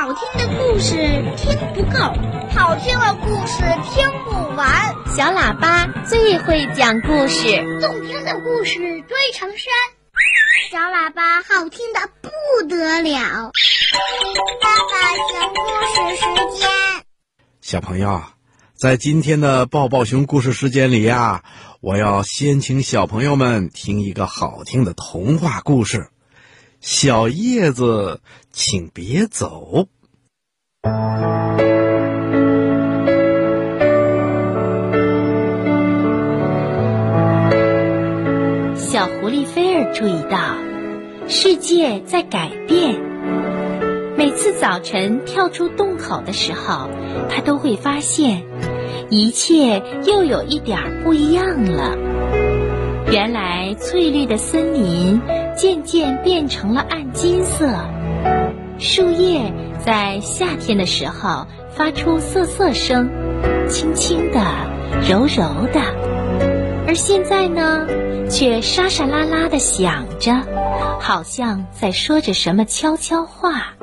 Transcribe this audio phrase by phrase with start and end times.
[0.00, 0.96] 好听的故事
[1.36, 1.98] 听不够，
[2.54, 4.94] 好听的故事听不完。
[5.14, 9.68] 小喇叭最会讲故事，动听的故事堆成山。
[10.72, 13.52] 小喇叭好听的不得了。
[14.62, 14.94] 爸爸
[15.34, 16.70] 讲故事时间。
[17.60, 18.22] 小朋友，
[18.78, 21.42] 在今天的抱抱熊故事时间里呀，
[21.82, 26.08] 我要先请小朋友们听一个好听的童话故事。
[26.80, 28.20] 小叶子，
[28.52, 29.86] 请别走。
[38.76, 40.56] 小狐狸菲尔注意到，
[41.28, 42.98] 世界在改变。
[44.16, 46.88] 每次早晨跳出洞口的时候，
[47.28, 48.42] 他都会发现，
[49.10, 52.09] 一切又有一点不一样了。
[53.10, 55.20] 原来翠绿的森林。
[55.56, 57.68] 渐渐变成了暗金色，
[58.78, 59.52] 树叶
[59.84, 63.10] 在夏天的时候发出瑟瑟声，
[63.68, 64.40] 轻轻的、
[65.06, 65.82] 柔柔的，
[66.86, 67.86] 而现在呢，
[68.30, 70.32] 却沙沙啦啦的响着，
[70.98, 73.74] 好像在说着什么悄悄话。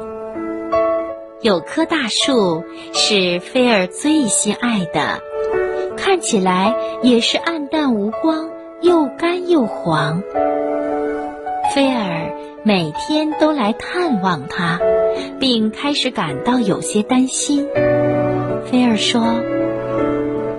[1.44, 5.22] 有棵大树是菲儿最心爱的，
[5.96, 7.94] 看起来也是暗淡，
[9.58, 10.22] 又黄。
[11.74, 12.32] 菲尔
[12.64, 14.80] 每天都来探望他，
[15.40, 17.68] 并开始感到有些担心。
[18.68, 19.24] 菲尔说：“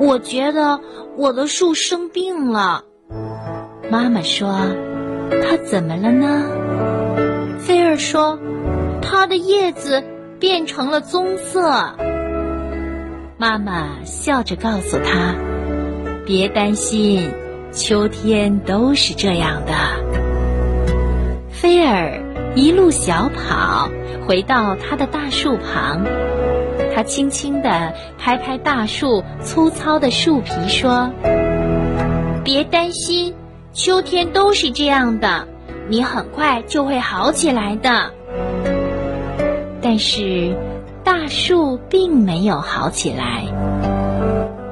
[0.03, 0.81] 我觉得
[1.17, 2.87] 我的树生病了。”
[3.89, 4.63] 妈妈说
[5.47, 6.43] ：“它怎么了呢？”
[7.65, 8.41] 菲尔说
[9.01, 10.03] ：“它的叶子
[10.41, 11.95] 变成了棕色。”
[13.39, 15.37] 妈妈笑着告诉他
[16.27, 17.31] ：“别担心，
[17.79, 19.73] 秋天都是这样的。”
[21.49, 22.21] 菲尔
[22.57, 23.89] 一路小跑
[24.27, 26.05] 回到他的大树旁，
[26.95, 31.11] 他轻轻地拍拍大树粗糙的树皮，说
[32.45, 33.35] ：“别担心，
[33.73, 35.47] 秋天都是这样的，
[35.89, 38.11] 你很快就会好起来的。”
[39.81, 40.57] 但是，
[41.05, 43.45] 大树并没有好起来。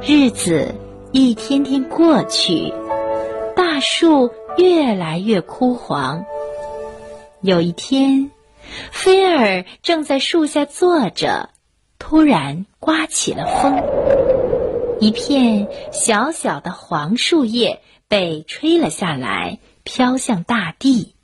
[0.02, 0.74] 日子
[1.12, 2.72] 一天天过去，
[3.76, 6.24] 大树越来越枯黄。
[7.42, 8.30] 有一天，
[8.90, 11.50] 菲尔正在树下坐着，
[11.98, 13.82] 突然刮起了风，
[14.98, 21.14] 一片小小的黄树叶被吹了下来，飘向大地。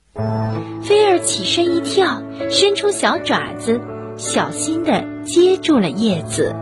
[0.83, 2.21] 菲尔起身一跳，
[2.51, 3.81] 伸出小爪子，
[4.15, 6.53] 小心地接住了叶子。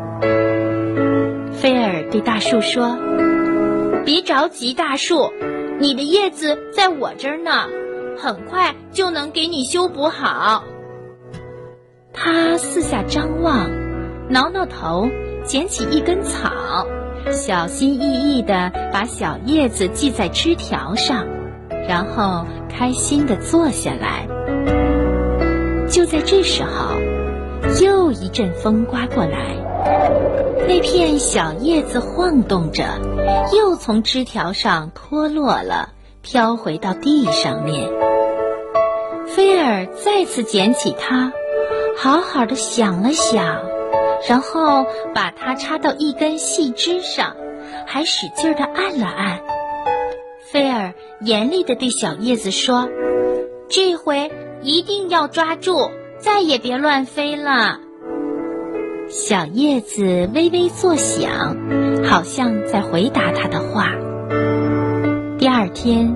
[1.52, 2.98] 菲尔对大树说
[4.06, 5.34] ：“别着急，大树，
[5.82, 7.68] 你的叶子在我这儿呢。”
[8.18, 10.64] 很快就能给你修补好。
[12.14, 13.68] 他四下张望，
[14.30, 15.10] 挠挠头，
[15.44, 16.86] 捡起一根草，
[17.32, 21.26] 小心翼翼地把小叶子系在枝条上，
[21.90, 24.28] 然后开心地坐下来。
[25.90, 27.00] 就在这时候，
[27.84, 29.56] 又一阵风刮过来，
[30.68, 32.84] 那片小叶子晃动着，
[33.54, 35.90] 又从枝条上脱落了。
[36.24, 37.90] 飘回到地上面，
[39.26, 41.34] 菲尔再次捡起它，
[41.98, 43.64] 好好的想了想，
[44.30, 47.36] 然后把它插到一根细枝上，
[47.88, 49.42] 还使劲的按了按。
[50.52, 52.88] 菲尔严厉的对小叶子说
[53.68, 54.32] ：“这回
[54.62, 55.90] 一定要抓住，
[56.20, 57.80] 再也别乱飞了。”
[59.12, 61.58] 小叶子微微作响，
[62.06, 63.90] 好像在回答他的话。
[65.38, 66.16] 第二天，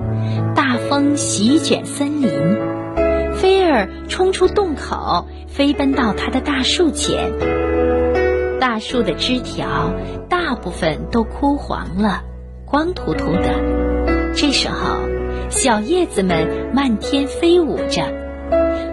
[0.54, 2.32] 大风席卷森林，
[3.34, 7.34] 菲尔冲出洞口，飞奔到他的大树前。
[8.58, 9.92] 大树的枝条
[10.30, 12.22] 大部分都枯黄了，
[12.64, 14.32] 光秃秃的。
[14.34, 15.00] 这时候，
[15.50, 18.04] 小叶子们漫天飞舞着。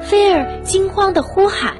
[0.01, 1.75] 菲尔惊慌地呼喊：“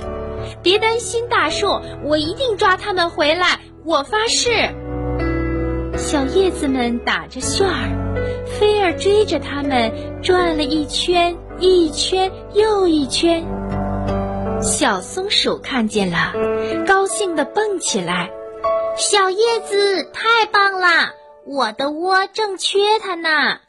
[0.63, 4.49] 别担心，大树，我一定抓它们回来，我发誓！”
[5.97, 7.99] 小叶子们打着旋儿。
[8.46, 9.91] 菲尔追着他们
[10.22, 13.46] 转了一圈，一圈又一圈。
[14.61, 16.34] 小松鼠看见了，
[16.85, 18.32] 高兴地蹦起来
[18.97, 21.14] ：“小叶子太棒了，
[21.46, 23.59] 我的窝正缺它呢。”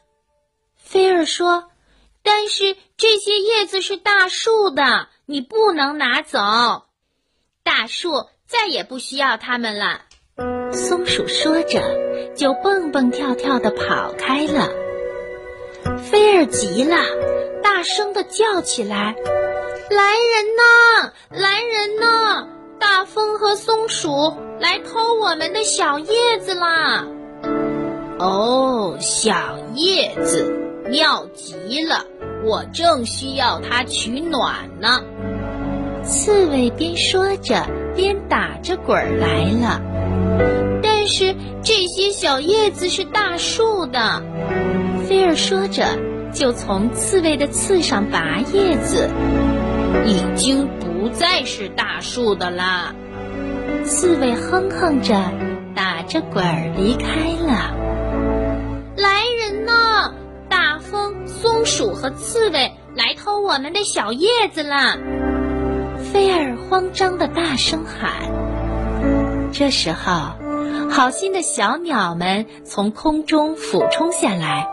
[0.77, 1.65] 菲尔说
[2.23, 6.39] ：“但是这些叶子是大树的，你不能拿走。
[7.63, 10.01] 大树再也不需要它们了。”
[10.71, 11.81] 松鼠说着，
[12.35, 14.69] 就蹦蹦跳跳地跑开了。
[16.03, 16.97] 菲尔急了，
[17.63, 19.15] 大声地叫起来
[19.89, 21.13] ：“来人呐！
[21.29, 22.47] 来人呐！
[22.79, 27.07] 大风和松鼠来偷我们的小叶子啦！
[28.19, 30.43] 哦，小叶子，
[30.89, 32.05] 妙极了！
[32.45, 35.01] 我正需要它取暖呢。
[36.03, 37.65] 刺猬边说着，
[37.95, 39.81] 边打着滚儿来了。
[40.83, 44.21] 但是这些小叶子是大树的，
[45.07, 45.83] 菲儿说着，
[46.31, 49.09] 就从刺猬的刺上拔叶子。
[50.05, 52.93] 已经不再是大树的啦。
[53.83, 55.15] 刺猬哼哼着，
[55.73, 57.07] 打着滚儿离开
[57.43, 57.73] 了。
[58.97, 59.24] 来！
[61.75, 64.97] 鼠和刺猬来偷我们的小叶子啦！
[66.13, 68.13] 菲儿慌张的大声喊。
[69.51, 70.31] 这时候，
[70.89, 74.69] 好心的小鸟们从空中俯冲下来，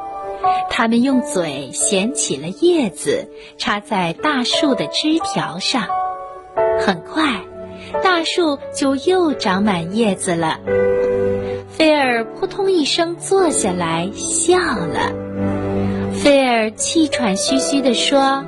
[0.71, 3.29] 它们用嘴衔起了叶子，
[3.59, 5.89] 插在大树的枝条上。
[6.79, 7.41] 很快，
[8.05, 10.61] 大树就又长满叶子了。
[11.69, 15.22] 菲儿扑通一声坐下来，笑了。
[16.23, 18.45] 菲儿气喘吁吁地说：“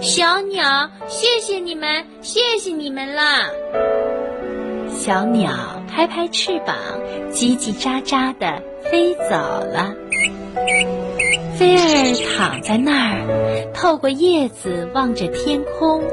[0.00, 3.50] 小鸟，谢谢你们，谢谢你们啦！”
[4.88, 6.76] 小鸟拍拍翅膀，
[7.32, 9.92] 叽叽喳喳地飞走了。
[11.58, 16.04] 菲儿躺在那儿，透过叶子望着天空，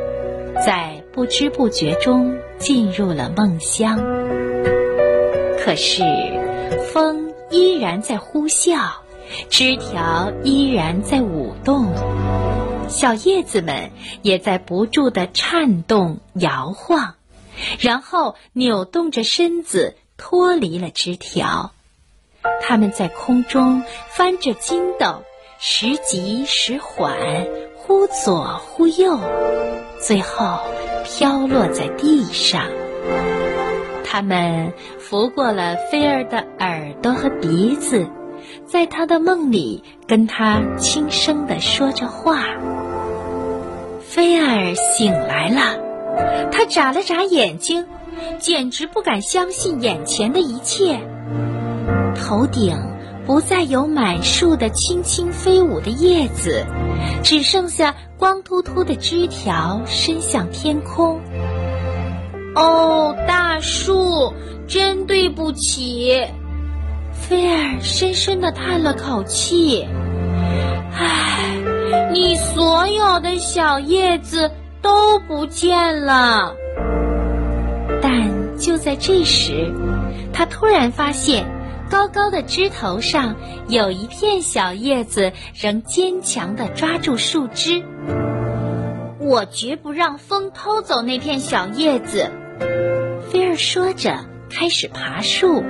[0.65, 3.95] 在不知不觉中进入了梦乡。
[5.59, 6.01] 可是，
[6.91, 8.79] 风依然在呼啸，
[9.49, 11.93] 枝条依然在舞动，
[12.87, 13.91] 小叶子们
[14.21, 17.15] 也在不住地颤动摇晃。
[17.79, 21.71] 然后扭动着身子脱离了枝条，
[22.61, 25.23] 它们在空中翻着筋斗，
[25.59, 27.17] 时急时缓，
[27.75, 29.19] 忽左忽右，
[29.99, 30.59] 最后
[31.03, 32.63] 飘落在地上。
[34.05, 38.07] 它们拂过了菲儿的耳朵和鼻子，
[38.65, 42.45] 在他的梦里跟他轻声地说着话。
[44.01, 45.77] 菲儿醒来了。
[46.51, 47.85] 他眨了眨眼睛，
[48.39, 50.99] 简直不敢相信眼前的一切。
[52.15, 52.77] 头顶
[53.25, 56.65] 不再有满树的轻轻飞舞的叶子，
[57.23, 61.21] 只剩下光秃秃的枝条伸向天空。
[62.55, 64.33] 哦，大树，
[64.67, 66.25] 真对不起！
[67.27, 69.87] 菲儿深深地叹了口气。
[70.93, 71.55] 唉，
[72.13, 74.51] 你所有的小叶子。
[74.81, 76.55] 都不见了，
[78.01, 79.73] 但就在这时，
[80.31, 81.45] 他突然发现，
[81.89, 83.35] 高高的枝头上
[83.67, 87.83] 有一片小叶子仍坚强地抓住树枝。
[89.19, 92.31] 我绝不让风偷走那片小叶子，
[93.29, 94.17] 菲儿说着，
[94.49, 95.61] 开始爬树。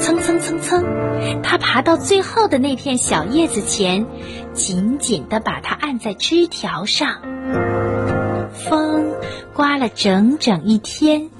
[0.00, 4.06] 蹭蹭蹭蹭，他爬到最后的那片小叶子前，
[4.54, 7.20] 紧紧地把它按在枝条上。
[8.52, 9.14] 风
[9.54, 11.30] 刮了整整一天，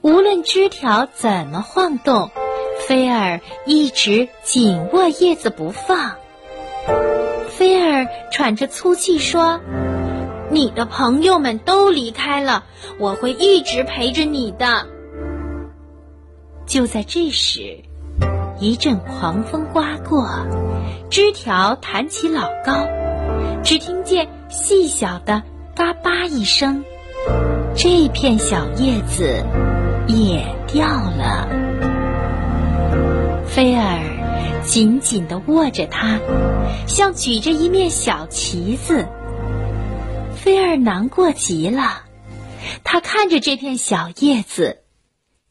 [0.00, 2.30] 无论枝条怎么晃动，
[2.86, 6.16] 菲儿一直紧握叶子不放。
[7.48, 9.60] 菲儿喘着粗气说
[10.50, 12.64] ：“你的朋友们都离开了，
[12.98, 14.86] 我会一直陪着你的。”
[16.66, 17.82] 就在这时，
[18.62, 20.46] 一阵狂风刮过，
[21.10, 22.86] 枝条弹起老高，
[23.64, 25.42] 只听见细小的。
[25.74, 26.84] 嘎巴一声，
[27.74, 29.44] 这片小叶子
[30.06, 31.48] 也掉了。
[33.46, 36.20] 菲儿紧紧地握着它，
[36.86, 39.08] 像举着一面小旗子。
[40.36, 42.02] 菲儿难过极了，
[42.84, 44.81] 他看着这片小叶子，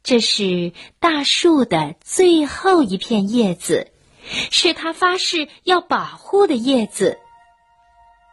[0.03, 3.87] 这是大树的最后一片叶子，
[4.49, 7.19] 是他发誓要保护的叶子。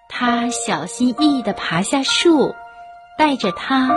[0.09, 2.55] 他小心翼翼地爬下树，
[3.19, 3.91] 带着它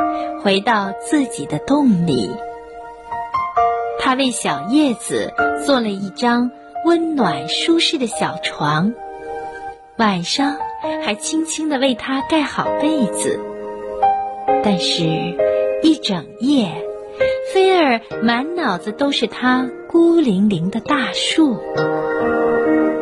[0.44, 2.30] 回到自己的洞里。
[3.98, 5.34] 他为小叶子
[5.66, 6.52] 做了一张
[6.84, 8.94] 温暖舒适的小床，
[9.98, 10.58] 晚上
[11.06, 13.40] 还轻轻地为它盖好被子。
[14.64, 15.04] 但是，
[15.82, 16.86] 一整夜，
[17.54, 21.60] 菲儿满脑子都是他孤零零的大树。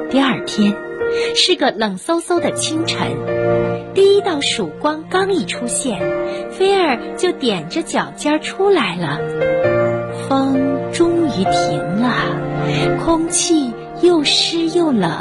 [0.10, 0.76] 第二天。
[1.36, 3.08] 是个冷飕飕的清晨，
[3.96, 6.00] 第一道曙光刚一出现，
[6.52, 9.20] 菲儿就踮着脚尖出来了。
[10.28, 12.14] 风终于停了，
[13.04, 13.74] 空气
[14.04, 15.12] 又湿又冷，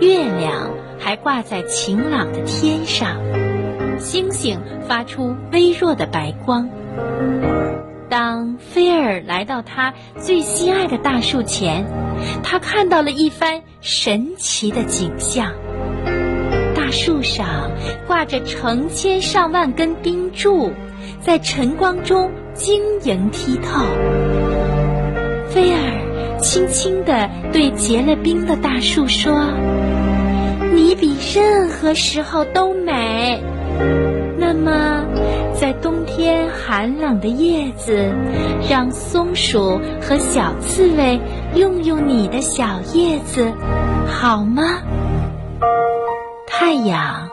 [0.00, 3.18] 月亮还挂在晴朗的天上，
[4.00, 4.58] 星星
[4.88, 6.68] 发出微弱的白光。
[8.08, 11.84] 当菲尔来到他最心爱的大树前，
[12.42, 15.52] 他看到了一番神奇的景象。
[16.76, 17.70] 大树上
[18.06, 20.70] 挂着成千上万根冰柱，
[21.20, 23.84] 在晨光中晶莹剔透。
[25.48, 29.32] 菲尔轻轻地对结了冰的大树说
[30.72, 33.42] ：“你比任何时候都美。”
[34.38, 35.04] 那么，
[35.54, 35.93] 在冬
[36.24, 38.10] 天寒冷的叶子，
[38.70, 41.20] 让松鼠和小刺猬
[41.54, 43.52] 用用你的小叶子，
[44.06, 44.80] 好吗？
[46.46, 47.28] 太阳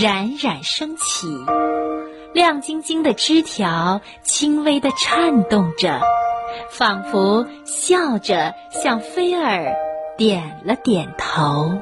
[0.00, 1.26] 冉冉升起，
[2.32, 6.00] 亮晶晶的枝条轻微地颤动着，
[6.70, 9.72] 仿佛笑着向菲尔
[10.16, 11.80] 点了点头。